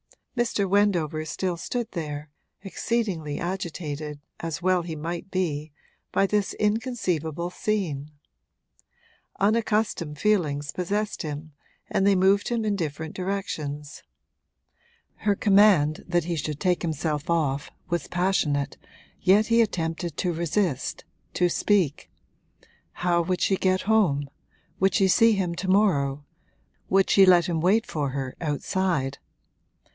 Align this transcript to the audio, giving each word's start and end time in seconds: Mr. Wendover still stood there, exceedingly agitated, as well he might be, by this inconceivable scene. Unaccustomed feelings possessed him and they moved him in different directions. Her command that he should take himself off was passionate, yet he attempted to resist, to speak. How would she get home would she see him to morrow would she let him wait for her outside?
Mr. 0.35 0.67
Wendover 0.67 1.23
still 1.25 1.55
stood 1.57 1.91
there, 1.91 2.31
exceedingly 2.63 3.37
agitated, 3.39 4.19
as 4.39 4.59
well 4.59 4.81
he 4.81 4.95
might 4.95 5.29
be, 5.29 5.71
by 6.11 6.25
this 6.25 6.55
inconceivable 6.55 7.51
scene. 7.51 8.09
Unaccustomed 9.39 10.17
feelings 10.17 10.71
possessed 10.71 11.21
him 11.21 11.51
and 11.87 12.07
they 12.07 12.15
moved 12.15 12.47
him 12.47 12.65
in 12.65 12.75
different 12.75 13.13
directions. 13.13 14.01
Her 15.17 15.35
command 15.35 16.03
that 16.07 16.23
he 16.23 16.35
should 16.35 16.59
take 16.59 16.81
himself 16.81 17.29
off 17.29 17.69
was 17.89 18.07
passionate, 18.07 18.77
yet 19.21 19.47
he 19.47 19.61
attempted 19.61 20.17
to 20.17 20.33
resist, 20.33 21.05
to 21.35 21.47
speak. 21.49 22.09
How 22.93 23.21
would 23.21 23.41
she 23.41 23.55
get 23.57 23.81
home 23.81 24.27
would 24.79 24.95
she 24.95 25.07
see 25.09 25.33
him 25.33 25.53
to 25.55 25.67
morrow 25.67 26.25
would 26.89 27.11
she 27.11 27.23
let 27.25 27.45
him 27.45 27.61
wait 27.61 27.85
for 27.85 28.09
her 28.11 28.33
outside? 28.41 29.19